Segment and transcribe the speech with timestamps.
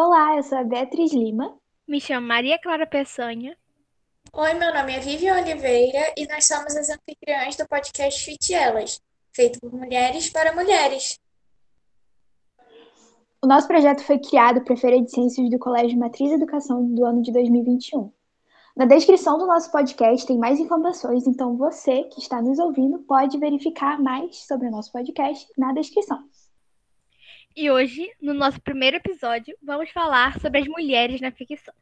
[0.00, 1.58] Olá, eu sou a Beatriz Lima.
[1.84, 3.56] Me chamo Maria Clara Peçanha.
[4.32, 9.00] Oi, meu nome é Vivian Oliveira e nós somos as anfitriãs do podcast Fit Elas,
[9.34, 11.18] feito por mulheres para mulheres.
[13.42, 17.04] O nosso projeto foi criado para a Feira de Ciências do Colégio Matriz Educação do
[17.04, 18.12] ano de 2021.
[18.76, 23.36] Na descrição do nosso podcast tem mais informações, então você que está nos ouvindo pode
[23.36, 26.22] verificar mais sobre o nosso podcast na descrição.
[27.56, 31.74] E hoje, no nosso primeiro episódio, vamos falar sobre as mulheres na ficção.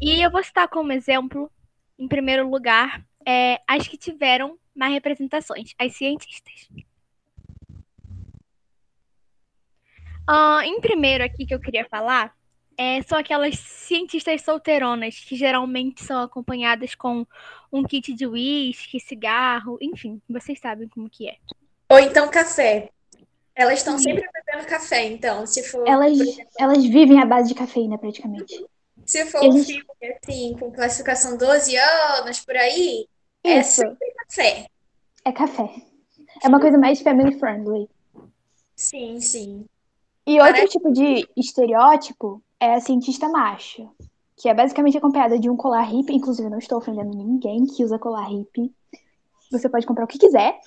[0.00, 1.50] E eu vou citar como exemplo,
[1.98, 6.68] em primeiro lugar, é, as que tiveram mais representações, as cientistas.
[10.28, 12.32] Uh, em primeiro aqui que eu queria falar
[12.80, 17.26] é, são aquelas cientistas solteironas que geralmente são acompanhadas com
[17.70, 21.36] um kit de uísque, cigarro, enfim, vocês sabem como que é.
[21.90, 22.90] Ou então café.
[23.54, 25.86] Elas estão sempre bebendo café, então, se for.
[25.86, 28.66] Elas, exemplo, elas vivem à base de cafeína, praticamente.
[29.06, 29.66] Se for um gente...
[29.66, 33.06] filme, assim, com classificação 12 anos, por aí,
[33.42, 33.82] é Isso.
[33.82, 34.66] é sempre café.
[35.24, 35.74] É café.
[36.42, 37.88] É uma coisa mais family friendly.
[38.76, 39.66] Sim, sim.
[40.26, 40.60] E Parece...
[40.60, 43.90] outro tipo de estereótipo é a cientista macho,
[44.36, 46.14] que é basicamente acompanhada de um colar hippie.
[46.14, 48.72] Inclusive, eu não estou ofendendo ninguém que usa colar hippie.
[49.50, 50.60] Você pode comprar o que quiser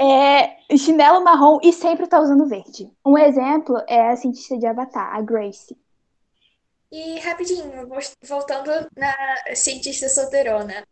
[0.00, 2.90] é, chinelo marrom e sempre tá usando verde.
[3.04, 5.76] Um exemplo é a cientista de Avatar, a Grace.
[6.90, 7.88] E rapidinho,
[8.22, 9.14] voltando na
[9.54, 10.86] cientista solteirona.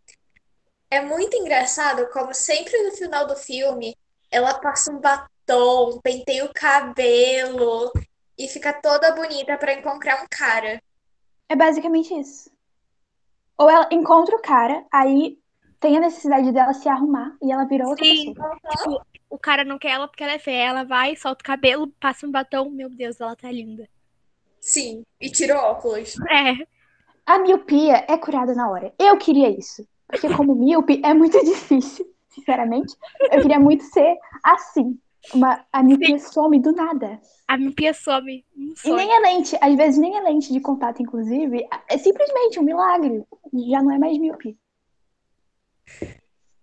[0.91, 3.95] É muito engraçado como sempre no final do filme
[4.31, 7.93] ela passa um batom, penteia o cabelo
[8.39, 10.81] e fica toda bonita para encontrar um cara.
[11.49, 12.51] É basicamente isso.
[13.59, 15.39] Ou ela encontra o cara, aí
[15.81, 18.34] tem a necessidade dela se arrumar e ela virou outra Sim.
[18.34, 19.06] pessoa.
[19.12, 20.64] Tipo, o cara não quer ela porque ela é feia.
[20.64, 22.69] Ela vai, solta o cabelo, passa um batom.
[22.69, 23.89] Meu Deus, ela tá linda.
[24.61, 26.17] Sim, e tira óculos.
[26.31, 26.67] É.
[27.25, 28.92] A miopia é curada na hora.
[28.98, 29.87] Eu queria isso.
[30.06, 32.94] Porque como míope é muito difícil, sinceramente.
[33.32, 34.99] Eu queria muito ser assim.
[35.34, 36.32] Uma, a miopia Sim.
[36.32, 37.21] some do nada.
[37.47, 38.44] A miopia some.
[38.84, 41.66] E nem é lente, às vezes nem é lente de contato, inclusive.
[41.88, 43.25] É simplesmente um milagre.
[43.71, 44.55] Já não é mais miopia.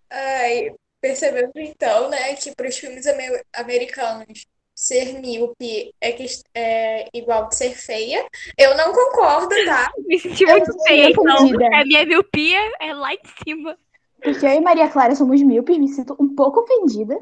[0.10, 3.06] Ai, percebendo então, né, que para os filmes
[3.54, 8.24] americanos ser míope é, que, é igual de ser feia.
[8.56, 9.92] Eu não concordo, tá?
[10.06, 11.48] Me senti muito feia, então.
[11.74, 13.76] A minha miopia é lá em cima.
[14.22, 17.18] Porque eu e Maria Clara somos míopes, me sinto um pouco ofendida.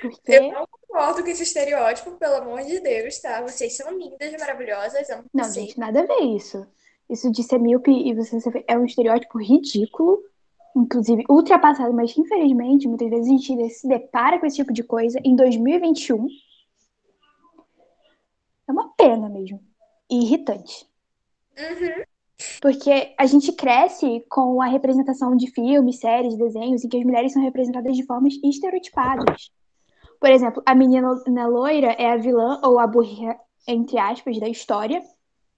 [0.00, 0.32] Porque...
[0.32, 3.42] Eu não concordo com esse estereótipo, pelo amor de Deus, tá?
[3.42, 5.08] Vocês são lindas, maravilhosas.
[5.08, 6.66] Não, não gente, nada a ver isso.
[7.10, 10.22] Isso de ser míope e você ser é um estereótipo ridículo
[10.76, 15.20] inclusive ultrapassado, mas infelizmente muitas vezes a gente se depara com esse tipo de coisa
[15.24, 16.26] em 2021.
[18.68, 19.60] É uma pena mesmo.
[20.10, 20.86] E irritante.
[21.58, 22.04] Uhum.
[22.60, 27.32] Porque a gente cresce com a representação de filmes, séries, desenhos, em que as mulheres
[27.32, 29.50] são representadas de formas estereotipadas.
[30.20, 35.02] Por exemplo, a menina loira é a vilã ou a burra, entre aspas, da história.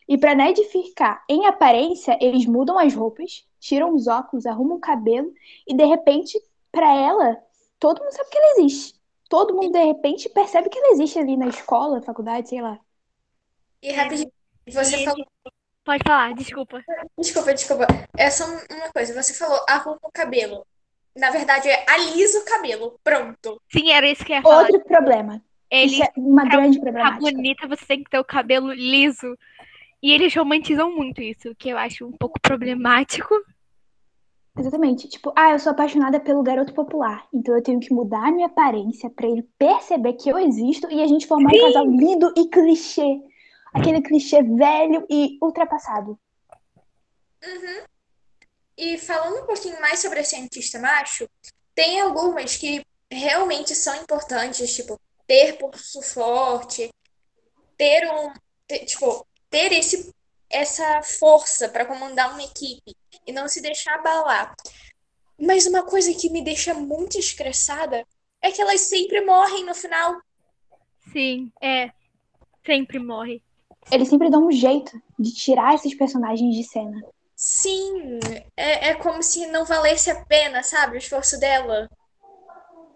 [0.08, 4.80] E para Ned ficar em aparência, eles mudam as roupas, tiram os óculos, arrumam o
[4.80, 5.32] cabelo
[5.66, 6.38] e de repente,
[6.70, 7.42] para ela,
[7.78, 8.94] todo mundo sabe que ela existe.
[9.28, 12.78] Todo mundo de repente percebe que ela existe ali na escola, faculdade, sei lá.
[13.82, 14.30] E rapidinho,
[14.70, 15.04] você e...
[15.04, 15.26] falou.
[15.82, 16.82] Pode falar, desculpa.
[17.18, 17.86] Desculpa, desculpa.
[18.16, 19.22] É só uma coisa.
[19.22, 20.66] Você falou arruma o cabelo.
[21.14, 22.98] Na verdade, é alisa o cabelo.
[23.04, 23.60] Pronto.
[23.70, 24.62] Sim, era isso que eu ia falar.
[24.62, 25.42] Outro problema.
[25.70, 27.20] Ele, Isso é uma grande problemática.
[27.20, 29.36] bonita, você tem que ter o cabelo liso.
[30.02, 33.34] E eles romantizam muito isso, que eu acho um pouco problemático.
[34.56, 35.08] Exatamente.
[35.08, 37.26] Tipo, ah, eu sou apaixonada pelo garoto popular.
[37.32, 41.02] Então eu tenho que mudar a minha aparência para ele perceber que eu existo e
[41.02, 41.60] a gente formar Sim.
[41.60, 43.20] um casal lindo e clichê.
[43.72, 46.18] Aquele clichê velho e ultrapassado.
[47.44, 47.84] Uhum.
[48.78, 51.28] E falando um pouquinho mais sobre a cientista macho,
[51.74, 56.92] tem algumas que realmente são importantes, tipo, ter pulso forte,
[57.76, 58.32] ter um.
[58.66, 60.14] Ter, tipo, ter esse
[60.48, 62.96] essa força para comandar uma equipe
[63.26, 64.54] e não se deixar abalar.
[65.38, 68.06] Mas uma coisa que me deixa muito estressada
[68.40, 70.20] é que elas sempre morrem no final.
[71.12, 71.90] Sim, é.
[72.64, 73.42] Sempre morre.
[73.90, 77.00] Eles sempre dão um jeito de tirar esses personagens de cena.
[77.36, 78.20] Sim,
[78.56, 81.90] é, é como se não valesse a pena, sabe, o esforço dela.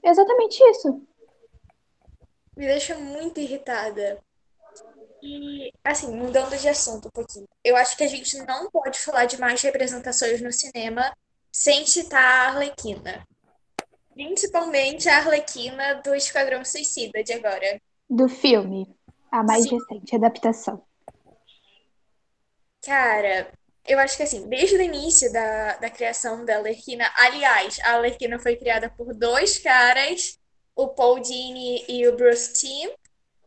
[0.03, 1.03] Exatamente isso.
[2.57, 4.23] Me deixa muito irritada.
[5.23, 9.25] E, assim, mudando de assunto um pouquinho, eu acho que a gente não pode falar
[9.25, 11.13] de mais representações no cinema
[11.53, 13.27] sem citar a Arlequina.
[14.13, 17.81] Principalmente a Arlequina do Esquadrão Suicida de agora.
[18.09, 18.87] Do filme,
[19.31, 19.77] a mais Sim.
[19.77, 20.83] recente adaptação.
[22.83, 23.53] Cara,
[23.87, 28.39] eu acho que assim, desde o início da, da criação da Arlequina, aliás, a Arlequina
[28.39, 30.39] foi criada por dois caras,
[30.77, 32.91] o Paul Dini e o Bruce Timm,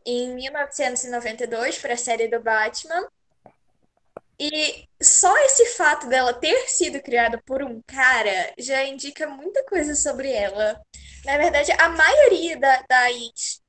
[0.06, 3.08] em 1992 para a série do Batman.
[4.38, 9.94] E só esse fato dela ter sido criada por um cara já indica muita coisa
[9.94, 10.80] sobre ela.
[11.24, 13.62] Na verdade, a maioria da- das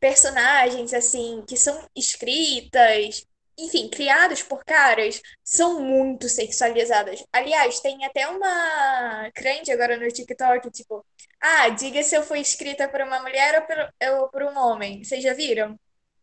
[0.00, 3.24] personagens, assim, que são escritas,
[3.58, 7.24] enfim, criadas por caras, são muito sexualizadas.
[7.32, 11.04] Aliás, tem até uma trend agora no TikTok, tipo,
[11.40, 15.02] ah, diga se eu fui escrita por uma mulher ou por, ou por um homem.
[15.02, 15.78] Vocês já viram?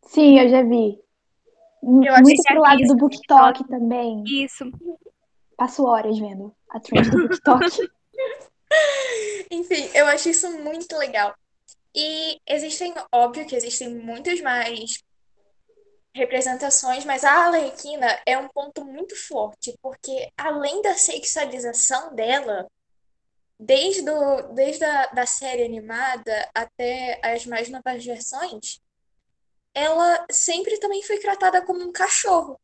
[0.08, 1.00] Sim, eu já vi.
[1.82, 4.24] Eu Muito pro lado do isso no BookTok também.
[4.26, 4.66] Isso.
[5.58, 7.90] Passo horas vendo a trend do BookTok.
[9.52, 11.34] Enfim, eu acho isso muito legal.
[11.96, 15.04] E existem, óbvio que existem muitas mais
[16.16, 22.68] representações, mas a Arlequina é um ponto muito forte, porque além da sexualização dela,
[23.60, 28.80] desde, o, desde a da série animada até as mais novas versões,
[29.74, 32.60] ela sempre também foi tratada como um cachorro.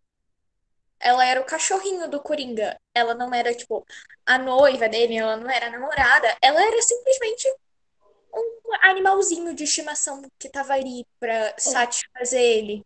[1.00, 2.80] Ela era o cachorrinho do Coringa.
[2.94, 3.86] Ela não era, tipo,
[4.25, 6.38] a noiva dele, ela não era a namorada.
[6.42, 7.48] Ela era simplesmente
[8.34, 12.86] um animalzinho de estimação que tava ali pra satisfazer ele.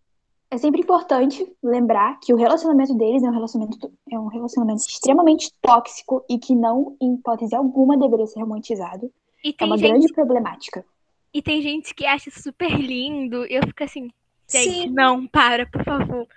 [0.54, 5.52] É sempre importante lembrar que o relacionamento deles é um relacionamento, é um relacionamento extremamente
[5.60, 9.12] tóxico e que não, em hipótese alguma, deveria ser romantizado.
[9.44, 10.86] E É uma gente, grande problemática.
[11.34, 13.44] e tem gente que acha super lindo.
[13.46, 14.12] Eu fico assim,
[14.48, 14.90] gente, Sim.
[14.92, 16.28] não, para, por favor.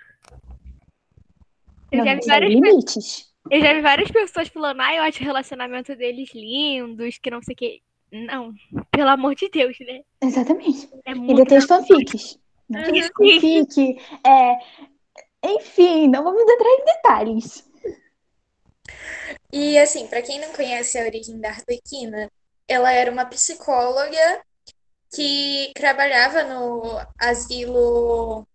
[1.91, 3.33] Eu Não, já vi várias limites.
[3.51, 7.43] Eu já vi várias pessoas falando, ah, eu acho o relacionamento deles lindos, que não
[7.43, 7.81] sei o que.
[8.11, 8.51] Não,
[8.89, 10.01] pelo amor de Deus, né?
[10.23, 10.89] Exatamente.
[11.05, 12.39] É E tem as fanfics.
[12.69, 13.09] Uhum.
[13.17, 14.57] Fanfic, é...
[15.43, 17.63] Enfim, não vamos entrar em detalhes.
[19.51, 22.29] E assim, pra quem não conhece a origem da Arlequina,
[22.67, 24.41] ela era uma psicóloga
[25.13, 26.81] que trabalhava no
[27.19, 28.45] asilo.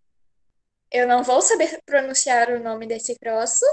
[0.91, 3.65] Eu não vou saber pronunciar o nome desse troço,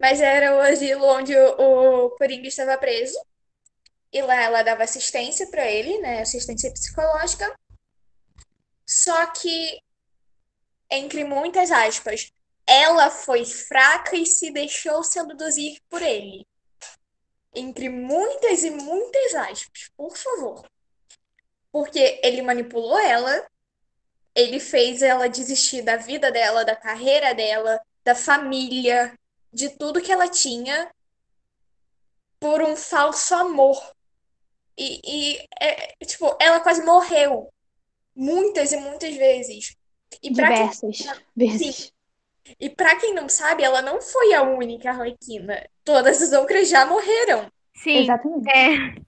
[0.00, 3.16] mas era o asilo onde o, o Coringa estava preso.
[4.12, 6.20] E lá ela dava assistência pra ele, né?
[6.20, 7.54] Assistência psicológica.
[8.86, 9.82] Só que,
[10.88, 12.32] entre muitas aspas,
[12.64, 16.46] ela foi fraca e se deixou seduzir por ele.
[17.52, 20.64] Entre muitas e muitas aspas, por favor.
[21.72, 23.48] Porque ele manipulou ela,
[24.34, 29.18] ele fez ela desistir da vida dela, da carreira dela, da família,
[29.52, 30.94] de tudo que ela tinha,
[32.38, 33.94] por um falso amor.
[34.78, 37.52] E, e é, tipo, ela quase morreu
[38.16, 39.76] muitas e muitas vezes.
[40.22, 40.98] E pra quem Diversas
[41.36, 41.92] vezes.
[42.58, 45.68] E pra quem não sabe, ela não foi a única Arlequina.
[45.84, 47.50] Todas as outras já morreram.
[47.74, 48.50] Sim, Exatamente.
[48.50, 49.02] é.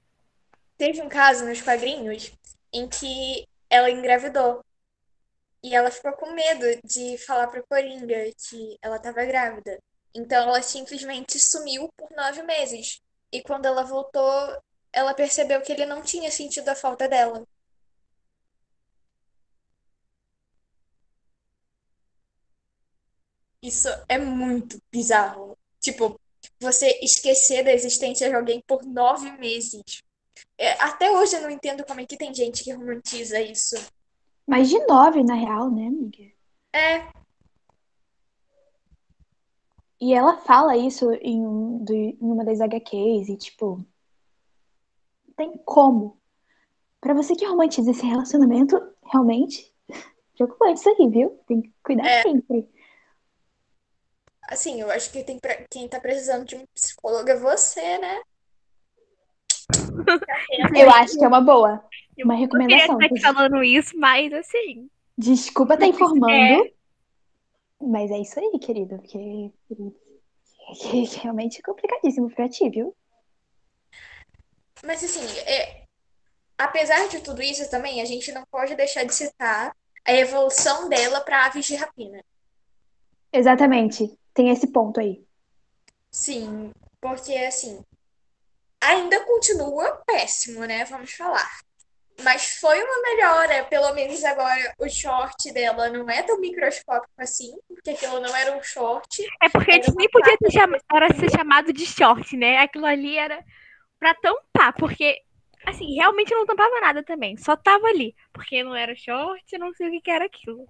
[0.76, 2.32] Teve um caso nos quadrinhos
[2.72, 4.62] em que ela engravidou.
[5.62, 9.78] E ela ficou com medo de falar pro Coringa que ela tava grávida.
[10.14, 13.00] Então ela simplesmente sumiu por nove meses.
[13.32, 14.62] E quando ela voltou,
[14.92, 17.44] ela percebeu que ele não tinha sentido a falta dela.
[23.68, 25.56] Isso é muito bizarro.
[25.78, 26.18] Tipo,
[26.60, 30.02] você esquecer da existência de alguém por nove meses.
[30.56, 33.76] É, até hoje eu não entendo como é que tem gente que romantiza isso.
[34.46, 36.24] Mais de nove, na real, né, amiga?
[36.74, 37.06] É,
[40.00, 43.84] E ela fala isso em, um, do- em uma das HQs, e tipo,
[45.26, 46.16] não tem como.
[47.00, 49.72] Pra você que romantiza esse relacionamento, realmente,
[50.36, 51.30] preocupante isso aí, viu?
[51.48, 52.22] Tem que cuidar É.
[52.22, 52.68] sempre.
[54.48, 55.54] Assim, eu acho que tem pra...
[55.70, 58.20] quem tá precisando de um psicólogo é você, né?
[60.76, 61.84] Eu acho que é uma boa.
[62.16, 62.94] Eu Uma não queria recomendação.
[63.00, 64.88] estar aqui falando isso, mas assim.
[65.16, 66.70] Desculpa estar informando,
[67.80, 69.94] mas é isso aí, querido, porque que-
[71.06, 72.94] que realmente é complicadíssimo pra ti, viu?
[74.84, 75.84] Mas assim, é...
[76.56, 79.74] apesar de tudo isso também, a gente não pode deixar de citar
[80.04, 82.24] a evolução dela pra aves de rapina.
[83.32, 84.10] Exatamente.
[84.38, 85.20] Tem esse ponto aí.
[86.12, 87.82] Sim, porque assim,
[88.80, 90.84] ainda continua péssimo, né?
[90.84, 91.50] Vamos falar.
[92.22, 97.50] Mas foi uma melhora, pelo menos agora o short dela não é tão microscópico assim,
[97.66, 99.26] porque aquilo não era um short.
[99.42, 102.58] É porque Era antes nem podia ter chama- era ser chamado de short, né?
[102.58, 103.44] Aquilo ali era
[103.98, 105.20] pra tampar, porque,
[105.66, 107.36] assim, realmente não tampava nada também.
[107.36, 108.14] Só tava ali.
[108.32, 110.64] Porque não era short, eu não sei o que que era aquilo.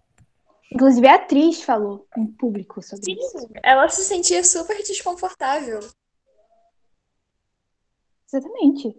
[0.71, 3.49] Inclusive a atriz falou em público sobre Sim, isso.
[3.63, 5.81] ela se sentia super desconfortável.
[8.27, 8.95] Exatamente.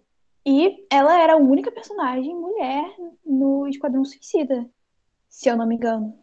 [0.45, 4.67] E ela era a única personagem mulher no Esquadrão Suicida,
[5.27, 6.17] se eu não me engano.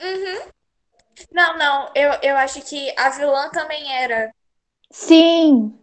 [0.00, 0.52] Uhum.
[1.32, 4.34] Não, não, eu, eu acho que a vilã também era.
[4.90, 5.78] Sim,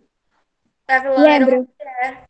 [0.88, 1.70] A vilã era uma lembro.
[1.80, 2.30] mulher.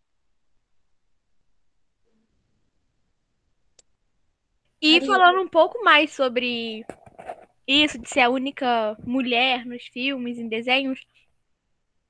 [4.82, 5.08] E Maria.
[5.08, 6.84] falando um pouco mais sobre
[7.68, 11.00] isso, de ser a única mulher nos filmes, em desenhos,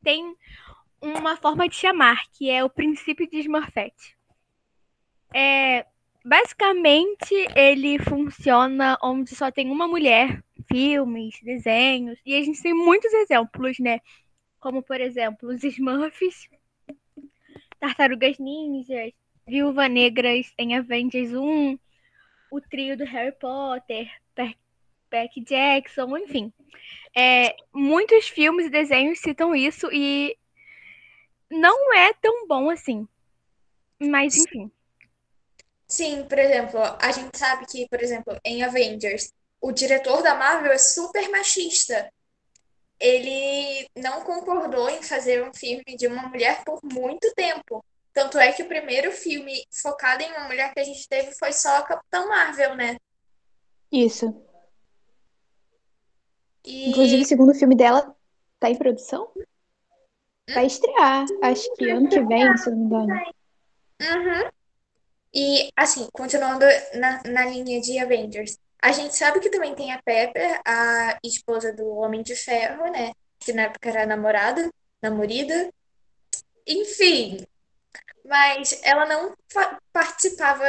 [0.01, 0.35] tem
[1.01, 4.15] uma forma de chamar, que é o princípio de Smurfette.
[5.33, 5.85] É,
[6.23, 13.11] basicamente, ele funciona onde só tem uma mulher, filmes, desenhos, e a gente tem muitos
[13.13, 13.99] exemplos, né?
[14.59, 16.47] Como, por exemplo, os Smurfs,
[17.79, 19.11] Tartarugas Ninjas,
[19.47, 21.77] Viúva Negras em Avengers 1,
[22.51, 24.12] o trio do Harry Potter,
[25.10, 26.53] Percy Jackson, enfim.
[27.15, 30.38] É, muitos filmes e desenhos citam isso e
[31.50, 33.08] não é tão bom assim.
[34.00, 34.72] Mas, enfim.
[35.88, 40.72] Sim, por exemplo, a gente sabe que, por exemplo, em Avengers, o diretor da Marvel
[40.72, 42.12] é super machista.
[43.00, 47.84] Ele não concordou em fazer um filme de uma mulher por muito tempo.
[48.13, 51.53] Tanto é que o primeiro filme focado em uma mulher que a gente teve foi
[51.53, 52.98] só a Capitã Marvel, né?
[53.91, 54.34] Isso.
[56.65, 58.15] E Inclusive, o segundo filme dela
[58.60, 59.32] tá em produção?
[60.53, 63.13] Vai estrear, acho que ano que vem, se não me engano.
[64.01, 64.50] Uhum.
[65.34, 66.65] E, assim, continuando
[66.96, 71.72] na, na linha de Avengers, a gente sabe que também tem a Pepper, a esposa
[71.72, 73.13] do Homem de Ferro, né?
[73.39, 74.70] Que na época era namorada,
[75.01, 75.72] namorida.
[76.68, 77.46] Enfim,
[78.25, 79.33] mas ela não
[79.93, 80.65] participava,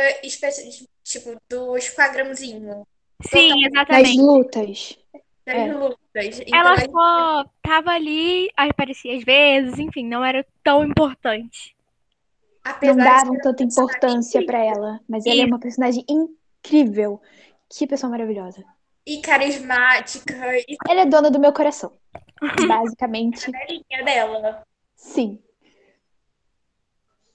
[1.04, 2.86] tipo, do esquadrãozinho,
[3.24, 4.16] Sim, Das exatamente.
[4.18, 4.98] lutas.
[5.46, 5.72] das É.
[5.72, 6.40] lutas.
[6.40, 11.74] Então, Ela a só tava ali, aparecia às vezes, enfim, não era tão importante.
[12.64, 17.20] Não apesar de davam tanta importância pra ela, mas ela é uma personagem incrível.
[17.68, 18.62] Que pessoa maravilhosa.
[19.06, 20.34] e carismática
[20.68, 21.92] e Ela é dona do meu coração.
[22.68, 24.62] Basicamente, a linha dela.
[24.96, 25.38] sim.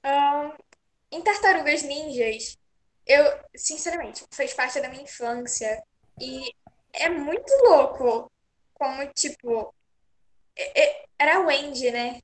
[0.08, 0.52] Ahn,
[1.12, 2.58] em Tartarugas Ninjas,
[3.06, 3.24] eu,
[3.56, 5.82] sinceramente, fez parte da minha infância.
[6.20, 6.52] E
[6.94, 8.32] é muito louco
[8.74, 9.74] como, tipo,
[10.56, 12.20] é- é- era a Wendy, né?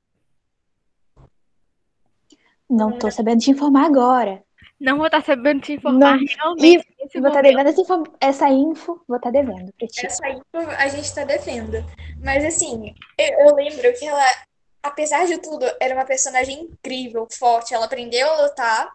[2.68, 4.42] Não tô sabendo te informar agora.
[4.80, 6.24] Não vou estar sabendo te informar Não.
[6.26, 7.42] realmente nesse Vou estar momento.
[7.42, 10.06] devendo essa, info- essa info, vou estar devendo pra ti.
[10.06, 10.40] Essa aí
[10.78, 11.76] a gente tá devendo.
[12.22, 14.24] Mas, assim, eu, eu lembro que ela,
[14.84, 17.72] apesar de tudo, era uma personagem incrível, forte.
[17.74, 18.92] Ela aprendeu a lutar,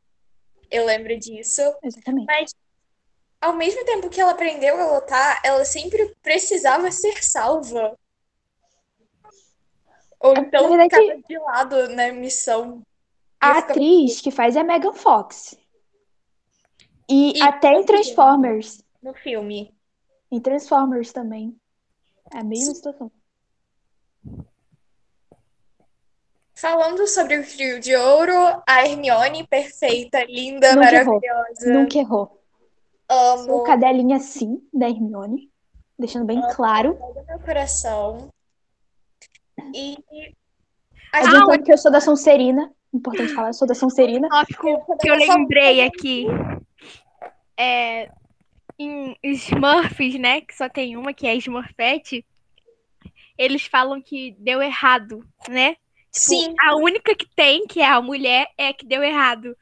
[0.69, 1.61] eu lembro disso.
[1.83, 2.25] Exatamente.
[2.27, 2.55] Mas,
[3.41, 7.97] ao mesmo tempo que ela aprendeu a lutar, ela sempre precisava ser salva.
[10.19, 12.81] Ou então verdade- ficava de lado na missão.
[13.39, 15.55] A ficava- atriz que faz é a Megan Fox.
[17.09, 18.83] E E- até em Transformers.
[19.01, 19.73] no filme.
[20.31, 21.55] Em Transformers também.
[22.33, 23.11] É a mesma situação.
[26.59, 28.33] Falando sobre o trio de ouro,
[28.67, 31.21] a Hermione, perfeita, linda, Nunca errou.
[31.21, 31.73] maravilhosa.
[31.73, 32.41] Nunca errou.
[33.09, 33.17] Sou
[33.55, 35.49] Amo cadelinha sim da Hermione.
[35.97, 36.93] Deixando bem claro.
[36.93, 38.29] do meu coração.
[39.73, 39.97] E
[41.13, 42.71] a Ah, Adiantando que eu sou da Sonserina.
[42.93, 44.27] Importante falar, eu sou da Sonserina.
[44.29, 46.25] tópico que eu lembrei aqui
[47.57, 48.09] é
[48.77, 50.41] em Smurfs, né?
[50.41, 52.25] Que só tem uma, que é a Smurfette.
[53.37, 55.75] Eles falam que deu errado, né?
[56.19, 59.55] Sim, A única que tem, que é a mulher, é a que deu errado.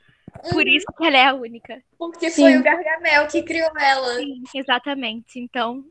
[0.51, 0.67] Por Uhum.
[0.69, 1.81] isso que ela é a única.
[1.97, 2.41] porque Sim.
[2.43, 4.15] foi o Gargamel que criou ela.
[4.15, 5.39] Sim, exatamente.
[5.39, 5.83] Então,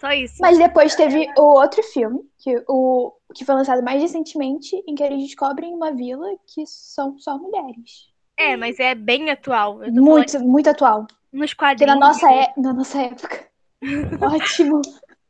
[0.00, 0.36] só isso.
[0.40, 5.02] Mas depois teve o outro filme, que, o, que foi lançado mais recentemente, em que
[5.02, 8.08] eles descobrem uma vila que são só mulheres.
[8.36, 9.84] É, mas é bem atual.
[9.84, 11.06] Eu tô Muito, muito atual.
[11.06, 12.00] falando nos Porque na quadrinhos.
[12.00, 13.48] nossa, é, na nossa época.
[14.20, 14.80] Ótimo.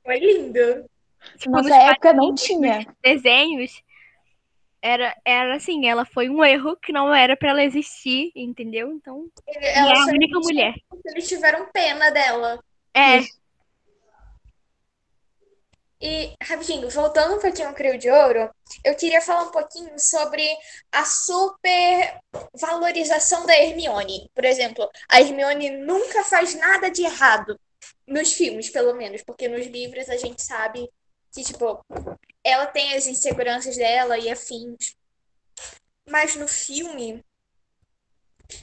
[0.03, 0.85] Foi lindo.
[1.37, 2.87] tipo, Na nos nossa época não quadrinhos, tinha.
[3.03, 3.83] desenhos,
[4.85, 8.93] era, era assim, ela foi um erro que não era pra ela existir, entendeu?
[8.93, 10.75] Então, Ele- e é Ela a única mulher.
[11.07, 12.63] eles tiveram pena dela.
[12.93, 13.43] É, Isso.
[16.01, 18.51] E, rapidinho, voltando um pouquinho ao Crio de Ouro,
[18.85, 20.47] eu queria falar um pouquinho sobre
[20.93, 22.21] a super
[22.61, 24.29] valorização da Hermione.
[24.35, 27.59] Por exemplo, a Hermione nunca faz nada de errado.
[28.07, 30.91] Nos filmes, pelo menos, porque nos livros a gente sabe
[31.33, 31.81] que, tipo,
[32.45, 34.95] ela tem as inseguranças dela e afins.
[36.09, 37.25] Mas no filme,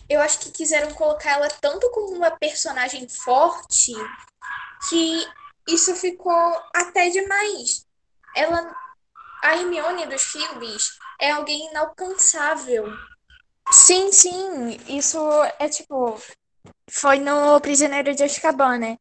[0.08, 3.94] eu acho que quiseram colocar ela tanto como uma personagem forte
[4.88, 5.28] que
[5.68, 7.86] isso ficou até demais.
[8.36, 8.74] Ela,
[9.44, 12.86] a Hermione dos filmes é alguém inalcançável.
[13.72, 15.20] Sim, sim, isso
[15.58, 16.22] é tipo.
[16.90, 18.98] Foi no Prisioneiro de Azkaban, né?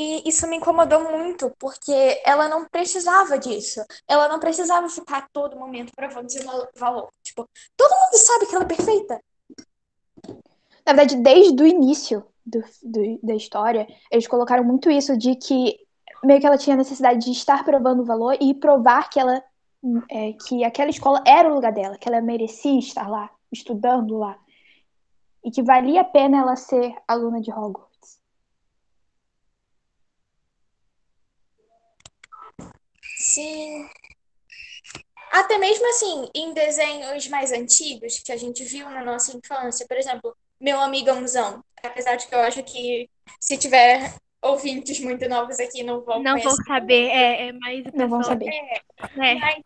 [0.00, 3.84] E isso me incomodou muito, porque ela não precisava disso.
[4.06, 6.44] Ela não precisava ficar a todo momento provando seu
[6.76, 7.08] valor.
[7.20, 9.20] Tipo, todo mundo sabe que ela é perfeita.
[10.86, 15.76] Na verdade, desde o início do, do, da história, eles colocaram muito isso de que
[16.22, 19.42] meio que ela tinha necessidade de estar provando o valor e provar que ela
[20.08, 24.38] é, que aquela escola era o lugar dela, que ela merecia estar lá, estudando lá.
[25.44, 27.87] E que valia a pena ela ser aluna de Hogwarts.
[35.30, 39.96] Até mesmo assim, em desenhos mais antigos que a gente viu na nossa infância, por
[39.96, 41.62] exemplo, Meu Amigãozão.
[41.82, 46.38] Apesar de que eu acho que se tiver ouvintes muito novos aqui não vão Não
[46.38, 48.48] vão saber, é, é mais Não vão saber.
[48.48, 48.82] É,
[49.16, 49.62] É, mas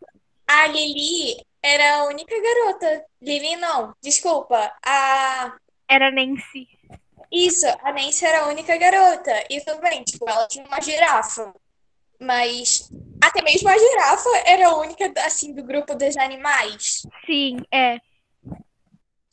[0.47, 3.05] a Lili era a única garota.
[3.21, 4.71] Lili não, desculpa.
[4.85, 5.55] A
[5.87, 6.67] era Nancy.
[7.31, 9.31] Isso, a Nancy era a única garota.
[9.49, 11.53] E tudo bem, tipo, ela tinha uma girafa.
[12.19, 12.89] Mas
[13.27, 17.01] até mesmo a girafa era a única, assim, do grupo dos animais.
[17.25, 17.99] Sim, é.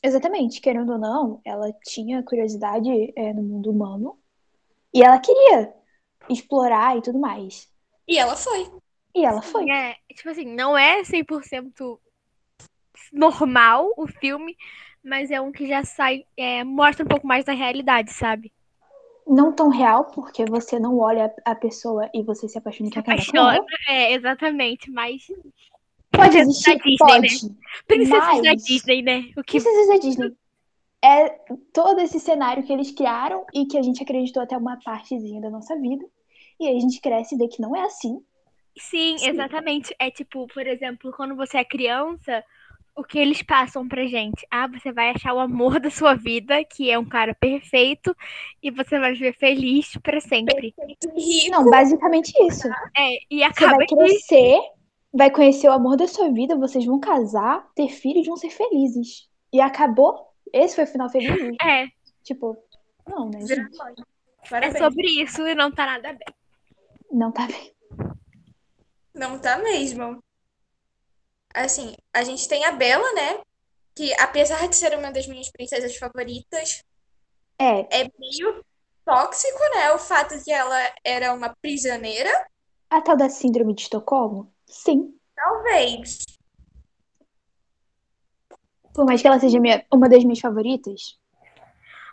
[0.02, 4.18] Exatamente, querendo ou não, ela tinha curiosidade é, no mundo humano
[4.94, 5.74] e ela queria
[6.28, 7.68] explorar e tudo mais.
[8.08, 8.70] E ela foi.
[9.14, 9.68] E ela foi.
[9.70, 11.98] É, tipo assim, não é 100%
[13.12, 14.56] normal o filme,
[15.02, 18.52] mas é um que já sai, é, mostra um pouco mais da realidade, sabe?
[19.32, 22.98] Não tão real, porque você não olha a pessoa e você se apaixona e com
[23.00, 23.56] Apaixona.
[23.56, 23.66] ela.
[23.88, 25.26] É, exatamente, mas
[26.10, 26.70] Pode existir?
[26.76, 27.56] da Disney, Pode.
[27.86, 29.30] princesas da Mas- Disney, né?
[29.36, 30.36] O que Princesas da Disney.
[31.02, 31.28] É
[31.72, 35.48] todo esse cenário que eles criaram e que a gente acreditou até uma partezinha da
[35.48, 36.04] nossa vida.
[36.58, 38.20] E aí a gente cresce e vê que não é assim.
[38.76, 39.28] Sim, Sim.
[39.30, 39.94] exatamente.
[39.98, 42.44] É tipo, por exemplo, quando você é criança,
[43.00, 44.46] o que eles passam pra gente?
[44.50, 48.14] Ah, você vai achar o amor da sua vida, que é um cara perfeito,
[48.62, 50.74] e você vai viver feliz pra sempre.
[51.16, 51.50] Rico.
[51.50, 52.68] Não, basicamente isso.
[52.96, 54.58] É, e Você acaba vai que crescer,
[55.14, 58.50] vai conhecer o amor da sua vida, vocês vão casar, ter filhos e vão ser
[58.50, 59.28] felizes.
[59.50, 60.28] E acabou?
[60.52, 61.56] Esse foi o final feliz?
[61.62, 61.86] é,
[62.22, 62.56] Tipo,
[63.08, 63.76] não, né, gente?
[64.52, 66.34] é sobre isso e não tá nada bem.
[67.10, 67.72] Não tá bem.
[69.14, 70.22] Não tá mesmo.
[71.54, 73.40] Assim, a gente tem a Bela, né?
[73.94, 76.82] Que apesar de ser uma das minhas princesas favoritas,
[77.58, 78.64] É, é meio
[79.04, 79.92] tóxico, né?
[79.92, 82.30] O fato de ela era uma prisioneira,
[82.88, 84.52] a tal da síndrome de Estocolmo?
[84.66, 85.14] Sim.
[85.34, 86.24] talvez.
[88.92, 91.18] Por mais que ela seja minha- uma das minhas favoritas.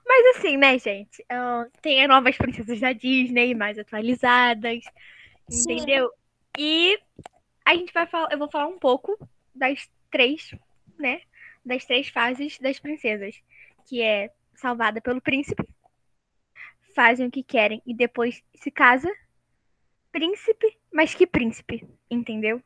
[0.06, 1.24] Mas assim, né, gente?
[1.30, 4.84] ah, tem as novas princesas da Disney, mais atualizadas,
[5.50, 5.74] Sim.
[5.74, 6.10] entendeu?
[6.58, 6.98] E
[7.68, 9.20] a gente vai falar, eu vou falar um pouco
[9.54, 10.56] das três,
[10.98, 11.22] né?
[11.66, 13.36] Das três fases das princesas,
[13.86, 15.68] que é salvada pelo príncipe,
[16.96, 19.14] fazem o que querem e depois se casa.
[20.14, 22.64] Príncipe, mas que príncipe, entendeu?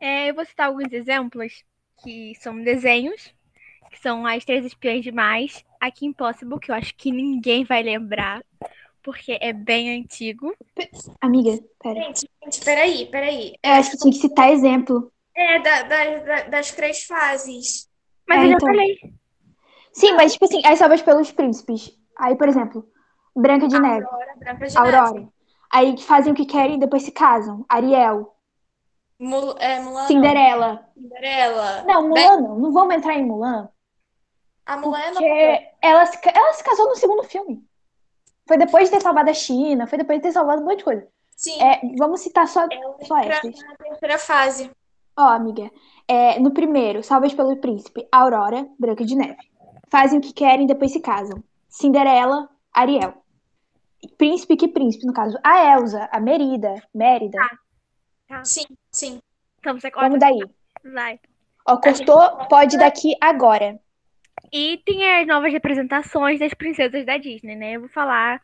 [0.00, 1.64] É, eu vou citar alguns exemplos
[2.02, 3.32] que são desenhos,
[3.88, 8.44] que são as três espiãs demais, aqui Impossible, que eu acho que ninguém vai lembrar,
[9.08, 10.54] porque é bem antigo.
[11.18, 11.94] Amiga, pera.
[12.02, 13.54] Gente, gente, peraí, peraí.
[13.62, 15.10] Eu acho que tinha que citar exemplo.
[15.34, 17.88] É, da, da- da- das três fases.
[18.28, 18.68] Mas É, eu já então.
[18.68, 18.98] falei.
[19.94, 21.90] Sim, mas tipo assim, as salvas pelos príncipes.
[22.18, 22.86] Aí, por exemplo,
[23.34, 24.96] Branca de Neve, Aurora, Branca de Neve.
[24.96, 25.28] Aurora.
[25.72, 27.64] Aí que fazem o que querem e depois se casam.
[27.66, 28.36] Ariel,
[29.18, 30.06] Mul é, Mulan, não.
[30.06, 30.86] Cinderela.
[30.94, 31.82] Cinderela.
[31.84, 32.58] Não, Be- Mulan não.
[32.58, 33.68] Não vamos entrar em Mulan.
[34.66, 37.66] A Mulan é Porque ela se, ca- ela se casou no segundo filme.
[38.48, 40.84] Foi depois de ter salvado a China, foi depois de ter salvado um monte de
[40.84, 41.06] coisa.
[41.36, 43.54] Sim, É, vamos citar só, ela só essas.
[43.62, 44.70] na terceira fase.
[45.16, 45.70] Ó, amiga,
[46.08, 49.36] é, no primeiro, Salvas pelo Príncipe, Aurora, Branca de Neve.
[49.90, 51.42] Fazem o que querem e depois se casam.
[51.68, 53.14] Cinderela, Ariel.
[54.16, 55.36] Príncipe, que príncipe, no caso?
[55.44, 57.38] A Elsa, a Merida, Mérida.
[58.44, 59.20] Sim, sim.
[59.58, 60.18] Então você Vamos corta.
[60.18, 60.38] daí.
[60.92, 61.20] Vai.
[61.66, 63.78] Ó, cortou, pode daqui agora.
[64.52, 67.72] E tem as novas representações das princesas da Disney, né?
[67.76, 68.40] Eu vou falar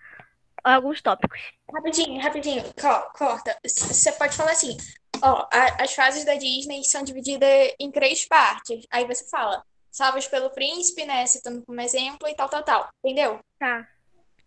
[0.63, 1.41] alguns tópicos.
[1.73, 3.57] Rapidinho, rapidinho, co- corta.
[3.65, 4.77] Você pode falar assim,
[5.23, 5.47] ó,
[5.79, 8.87] as fases da Disney são divididas em três partes.
[8.91, 12.89] Aí você fala, salvas pelo príncipe, né, citando como exemplo e tal, tal, tal.
[13.05, 13.41] Entendeu?
[13.59, 13.87] Tá.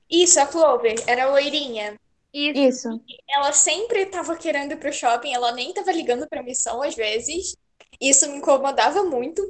[0.10, 2.00] Isso, a Clover, era a loirinha.
[2.34, 2.60] Isso.
[2.60, 3.02] Isso.
[3.30, 7.56] Ela sempre tava querendo ir pro shopping, ela nem tava ligando pra missão às vezes.
[8.00, 9.41] Isso me incomodava muito.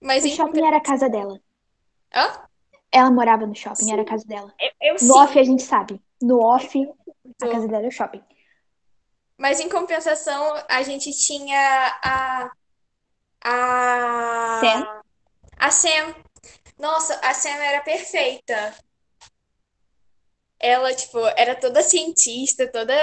[0.00, 1.40] Mas O shopping era a casa dela.
[2.14, 2.48] Hã?
[2.90, 3.92] Ela morava no shopping, Sim.
[3.92, 4.54] era a casa dela.
[4.58, 6.00] Eu, eu no off a gente sabe.
[6.22, 6.88] No off,
[7.42, 8.22] a casa dela é o shopping.
[9.36, 12.50] Mas em compensação, a gente tinha a.
[13.44, 14.60] A.
[14.60, 15.02] Sam?
[15.58, 16.14] A Sam.
[16.78, 18.74] Nossa, a Sam era perfeita.
[20.58, 22.94] Ela, tipo, era toda cientista, toda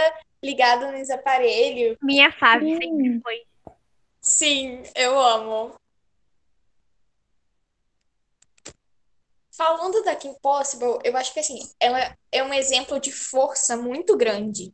[0.43, 1.97] ligada nos aparelhos.
[2.01, 3.43] Minha fave sempre foi.
[4.19, 5.73] Sim, eu amo.
[9.55, 14.17] Falando da Kim Possible, eu acho que assim, ela é um exemplo de força muito
[14.17, 14.73] grande.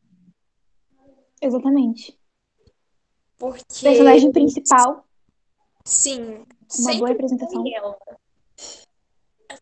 [1.39, 2.19] Exatamente.
[3.37, 3.63] Porque.
[3.81, 5.05] Personagem principal.
[5.85, 6.45] Sim.
[6.79, 7.63] Uma boa representação.
[7.67, 7.97] Ela.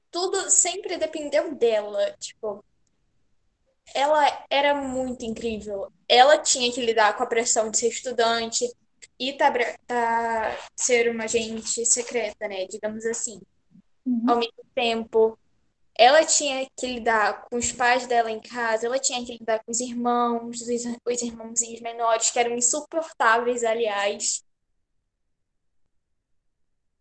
[0.09, 2.11] Tudo sempre dependeu dela.
[2.19, 2.63] Tipo,
[3.93, 5.91] ela era muito incrível.
[6.07, 8.65] Ela tinha que lidar com a pressão de ser estudante
[9.19, 9.51] e tá,
[9.85, 12.65] tá ser uma agente secreta, né?
[12.67, 13.41] Digamos assim.
[14.05, 14.23] Uhum.
[14.27, 15.37] Ao mesmo tempo,
[15.99, 19.69] ela tinha que lidar com os pais dela em casa, ela tinha que lidar com
[19.69, 20.67] os irmãos, os,
[21.05, 24.41] os irmãozinhos menores, que eram insuportáveis, aliás.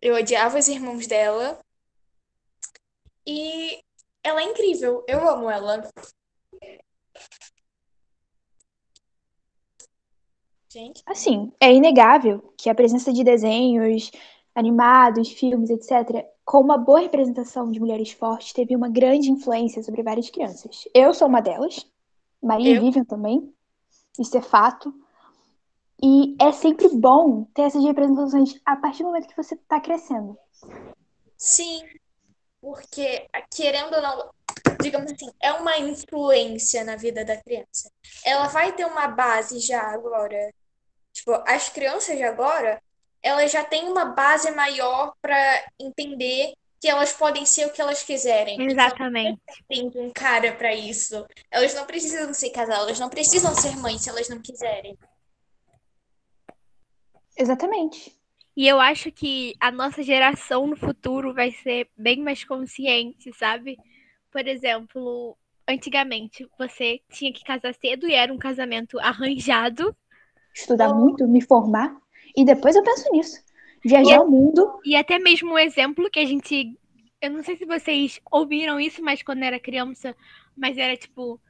[0.03, 1.59] Eu odiava os irmãos dela.
[3.25, 3.81] E
[4.23, 5.89] ela é incrível, eu amo ela.
[10.69, 11.03] Gente.
[11.07, 14.11] Assim, é inegável que a presença de desenhos
[14.55, 20.03] animados, filmes, etc., com uma boa representação de mulheres fortes, teve uma grande influência sobre
[20.03, 20.89] várias crianças.
[20.95, 21.87] Eu sou uma delas,
[22.43, 23.53] Maria e Vivian também,
[24.19, 24.91] isso é fato.
[26.03, 30.39] E é sempre bom ter essas representações a partir do momento que você está crescendo.
[31.37, 31.83] Sim,
[32.63, 34.31] porque, querendo ou não,
[34.81, 37.93] digamos assim, é uma influência na vida da criança.
[38.25, 40.51] Ela vai ter uma base já agora.
[41.13, 42.81] Tipo, as crianças de agora,
[43.23, 48.03] elas já têm uma base maior para entender que elas podem ser o que elas
[48.03, 48.61] quiserem.
[48.63, 49.41] Exatamente.
[49.69, 51.27] Tem um cara para isso.
[51.51, 54.97] Elas não precisam ser casadas, elas não precisam ser mães se elas não quiserem.
[57.37, 58.17] Exatamente.
[58.57, 63.77] E eu acho que a nossa geração no futuro vai ser bem mais consciente, sabe?
[64.33, 65.37] Por exemplo,
[65.69, 69.95] antigamente você tinha que casar cedo e era um casamento arranjado.
[70.53, 71.97] Estudar muito, me formar.
[72.39, 73.41] E depois eu penso nisso.
[73.85, 74.79] Viajar e, o mundo.
[74.85, 76.79] E até mesmo um exemplo que a gente.
[77.21, 80.15] Eu não sei se vocês ouviram isso, mas quando era criança,
[80.57, 81.41] mas era tipo.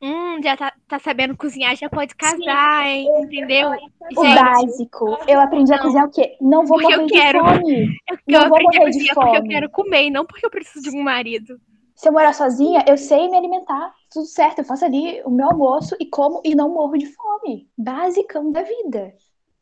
[0.00, 2.88] Hum, já tá, tá sabendo cozinhar, já pode casar, Sim.
[2.88, 3.08] hein?
[3.24, 3.70] Entendeu?
[4.16, 5.18] O Gente, básico.
[5.26, 6.36] Eu aprendi a cozinhar o quê?
[6.40, 7.40] Não vou morrer de quero.
[7.40, 7.84] fome.
[8.08, 10.46] Eu, não eu vou aprendi morrer a cozinhar porque eu quero comer e não porque
[10.46, 11.60] eu preciso de um marido.
[11.94, 13.92] Se eu morar sozinha, eu sei me alimentar.
[14.10, 17.68] Tudo certo, eu faço ali o meu almoço e como e não morro de fome.
[17.76, 19.12] Basicão da vida.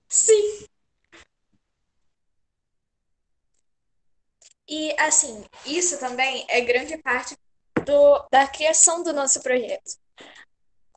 [0.08, 0.66] Sim.
[4.68, 7.36] E, assim, isso também é grande parte
[7.84, 9.96] do, da criação do nosso projeto.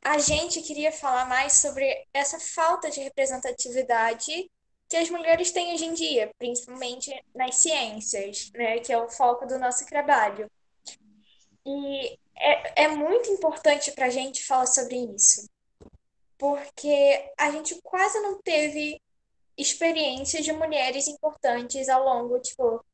[0.02, 4.50] A gente queria falar mais sobre essa falta de representatividade
[4.88, 9.46] que as mulheres têm hoje em dia, principalmente nas ciências, né, que é o foco
[9.46, 10.50] do nosso trabalho.
[11.64, 15.48] E é, é muito importante para a gente falar sobre isso,
[16.36, 19.00] porque a gente quase não teve
[19.56, 22.84] experiências de mulheres importantes ao longo, tipo,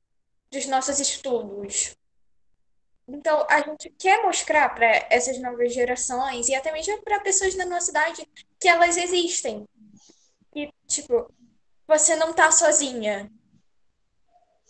[0.50, 1.96] dos nossos estudos.
[3.08, 7.64] Então, a gente quer mostrar para essas novas gerações e até mesmo para pessoas da
[7.64, 8.28] nossa cidade
[8.58, 9.64] que elas existem.
[10.54, 11.30] E, tipo,
[11.86, 13.30] você não tá sozinha.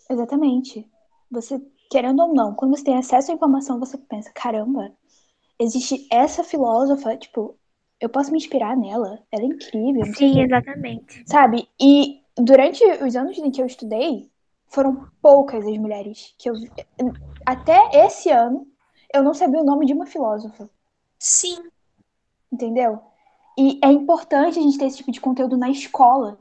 [0.09, 0.87] Exatamente.
[1.31, 1.59] Você,
[1.89, 4.95] querendo ou não, quando você tem acesso à informação, você pensa: caramba,
[5.59, 7.57] existe essa filósofa, tipo,
[7.99, 10.05] eu posso me inspirar nela, ela é incrível.
[10.13, 11.23] Sim, exatamente.
[11.25, 11.67] Sabe?
[11.81, 14.29] E durante os anos em que eu estudei,
[14.67, 16.71] foram poucas as mulheres que eu vi.
[17.45, 18.67] Até esse ano,
[19.13, 20.69] eu não sabia o nome de uma filósofa.
[21.17, 21.69] Sim.
[22.51, 22.99] Entendeu?
[23.57, 26.39] E é importante a gente ter esse tipo de conteúdo na escola.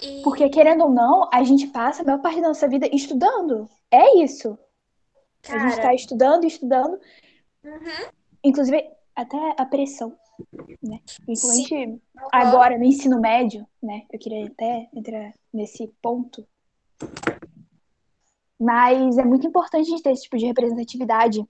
[0.00, 0.22] E...
[0.22, 3.68] Porque, querendo ou não, a gente passa a maior parte da nossa vida estudando.
[3.90, 4.58] É isso.
[5.42, 5.64] Cara...
[5.64, 6.98] A gente tá estudando, estudando.
[7.64, 8.08] Uhum.
[8.42, 10.16] Inclusive, até a pressão.
[10.82, 11.00] Né?
[11.24, 12.00] Principalmente uhum.
[12.32, 14.02] agora, no ensino médio, né?
[14.10, 16.44] Eu queria até entrar nesse ponto
[18.62, 21.44] mas é muito importante a gente ter esse tipo de representatividade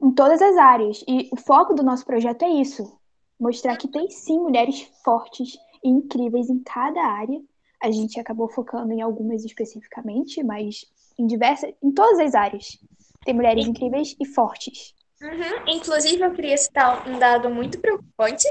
[0.00, 1.04] em todas as áreas.
[1.08, 2.96] E o foco do nosso projeto é isso:
[3.38, 7.42] mostrar que tem sim mulheres fortes e incríveis em cada área.
[7.82, 10.84] A gente acabou focando em algumas especificamente, mas
[11.18, 12.78] em diversas, em todas as áreas.
[13.24, 14.94] Tem mulheres incríveis e fortes.
[15.20, 15.74] Uhum.
[15.74, 18.46] Inclusive, eu queria citar um dado muito preocupante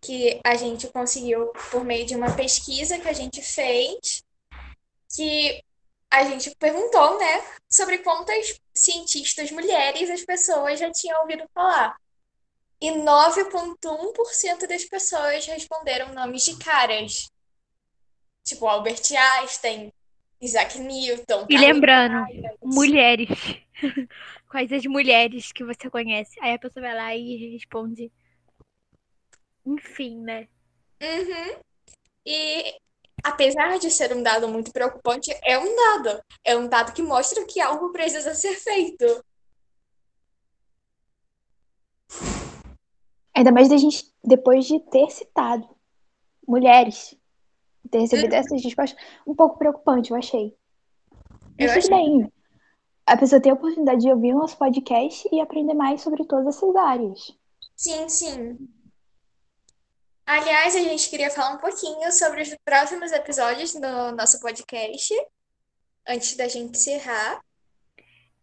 [0.00, 4.24] que a gente conseguiu por meio de uma pesquisa que a gente fez,
[5.14, 5.60] que
[6.10, 11.96] a gente perguntou, né, sobre quantas cientistas mulheres as pessoas já tinham ouvido falar.
[12.80, 17.30] E 9,1% das pessoas responderam nomes de caras.
[18.44, 19.92] Tipo Albert Einstein,
[20.40, 21.46] Isaac Newton.
[21.48, 22.24] E lembrando,
[22.62, 23.28] mulheres.
[24.48, 26.38] Quais as mulheres que você conhece?
[26.40, 28.12] Aí a pessoa vai lá e responde.
[29.64, 30.46] Enfim, né?
[31.02, 31.60] Uhum.
[32.24, 32.78] E
[33.26, 36.22] apesar de ser um dado muito preocupante, é um dado.
[36.44, 39.04] É um dado que mostra que algo precisa ser feito.
[43.34, 45.68] Ainda mais da gente, depois de ter citado
[46.46, 47.14] mulheres,
[47.90, 48.38] ter recebido Uhum.
[48.38, 50.56] essas respostas, um pouco preocupante, eu achei.
[51.58, 52.32] Eu Mas tudo bem.
[53.04, 56.56] A pessoa tem a oportunidade de ouvir o nosso podcast e aprender mais sobre todas
[56.56, 57.36] essas áreas.
[57.76, 58.68] Sim, sim.
[60.26, 65.14] Aliás, a gente queria falar um pouquinho sobre os próximos episódios do nosso podcast,
[66.06, 67.40] antes da gente encerrar.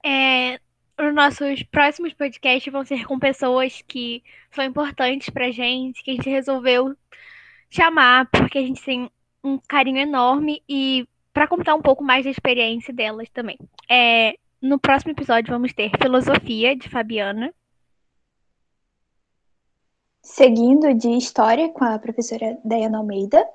[0.05, 0.59] É,
[0.97, 6.13] os nossos próximos podcasts vão ser com pessoas que são importantes pra gente, que a
[6.13, 6.95] gente resolveu
[7.69, 9.11] chamar, porque a gente tem
[9.43, 13.57] um carinho enorme e pra contar um pouco mais da experiência delas também.
[13.89, 17.53] É, no próximo episódio vamos ter Filosofia, de Fabiana.
[20.23, 23.45] Seguindo de história com a professora Dayana Almeida.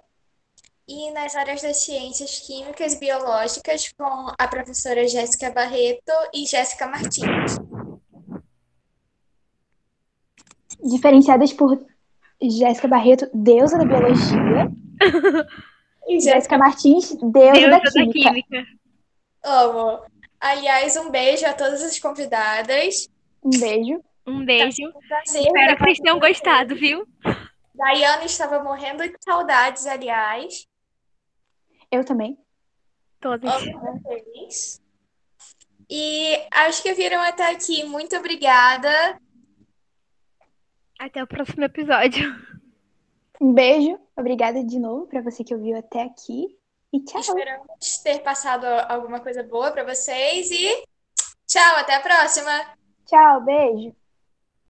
[0.86, 6.86] E nas áreas das ciências químicas e biológicas com a professora Jéssica Barreto e Jéssica
[6.86, 7.56] Martins.
[10.84, 11.84] Diferenciadas por
[12.40, 14.70] Jéssica Barreto, deusa da biologia.
[16.10, 18.30] E Jéssica Martins, deusa, Deusa da da química.
[18.30, 18.66] Química.
[19.44, 20.00] Amo.
[20.40, 23.10] Aliás, um beijo a todas as convidadas.
[23.44, 24.02] Um beijo.
[24.28, 24.92] Um beijo.
[25.08, 27.06] Prazer Espero que vocês tenham gostado, viu?
[27.74, 30.66] Daiane estava morrendo de saudades, aliás.
[31.90, 32.38] Eu também.
[33.22, 34.80] Vocês.
[35.90, 37.84] E acho que viram até aqui.
[37.84, 39.18] Muito obrigada.
[40.98, 42.34] Até o próximo episódio.
[43.40, 43.98] Um beijo.
[44.16, 46.58] Obrigada de novo para você que ouviu até aqui.
[46.92, 47.20] E tchau.
[47.20, 50.82] Esperamos ter passado alguma coisa boa para vocês e
[51.46, 52.50] tchau, até a próxima.
[53.06, 53.97] Tchau, beijo.